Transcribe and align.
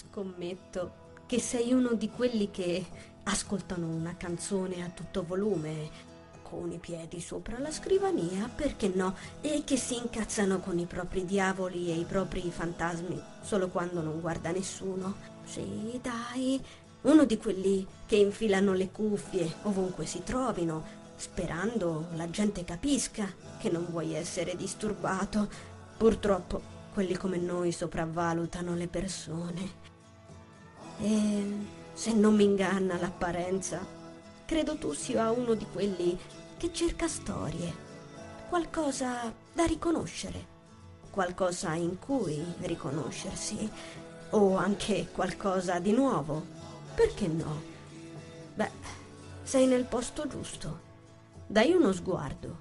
Scommetto 0.00 1.06
che 1.26 1.40
sei 1.40 1.72
uno 1.72 1.94
di 1.94 2.08
quelli 2.08 2.52
che 2.52 2.86
ascoltano 3.24 3.88
una 3.88 4.14
canzone 4.16 4.84
a 4.84 4.90
tutto 4.90 5.24
volume, 5.24 5.90
con 6.40 6.70
i 6.70 6.78
piedi 6.78 7.20
sopra 7.20 7.58
la 7.58 7.72
scrivania, 7.72 8.48
perché 8.48 8.92
no, 8.94 9.16
e 9.40 9.64
che 9.64 9.76
si 9.76 9.96
incazzano 9.96 10.60
con 10.60 10.78
i 10.78 10.84
propri 10.86 11.24
diavoli 11.24 11.90
e 11.90 11.96
i 11.96 12.04
propri 12.04 12.48
fantasmi 12.48 13.20
solo 13.42 13.70
quando 13.70 14.00
non 14.00 14.20
guarda 14.20 14.52
nessuno. 14.52 15.16
Sì, 15.42 15.98
dai, 16.00 16.64
uno 17.02 17.24
di 17.24 17.36
quelli 17.36 17.84
che 18.06 18.16
infilano 18.16 18.74
le 18.74 18.92
cuffie 18.92 19.52
ovunque 19.62 20.06
si 20.06 20.22
trovino, 20.22 20.84
sperando 21.16 22.06
la 22.14 22.30
gente 22.30 22.64
capisca 22.64 23.26
che 23.58 23.68
non 23.68 23.84
vuoi 23.90 24.14
essere 24.14 24.54
disturbato. 24.54 25.48
Purtroppo 25.96 26.77
quelli 26.98 27.16
come 27.16 27.36
noi 27.36 27.70
sopravvalutano 27.70 28.74
le 28.74 28.88
persone. 28.88 29.70
E 30.98 31.56
se 31.92 32.12
non 32.12 32.34
mi 32.34 32.42
inganna 32.42 32.98
l'apparenza, 32.98 33.86
credo 34.44 34.76
tu 34.78 34.92
sia 34.94 35.30
uno 35.30 35.54
di 35.54 35.64
quelli 35.72 36.18
che 36.56 36.72
cerca 36.72 37.06
storie, 37.06 37.72
qualcosa 38.48 39.32
da 39.52 39.64
riconoscere, 39.64 40.44
qualcosa 41.08 41.72
in 41.74 42.00
cui 42.00 42.44
riconoscersi, 42.62 43.70
o 44.30 44.56
anche 44.56 45.06
qualcosa 45.12 45.78
di 45.78 45.92
nuovo. 45.92 46.44
Perché 46.96 47.28
no? 47.28 47.62
Beh, 48.56 48.72
sei 49.44 49.68
nel 49.68 49.84
posto 49.84 50.26
giusto. 50.26 50.80
Dai 51.46 51.70
uno 51.70 51.92
sguardo 51.92 52.56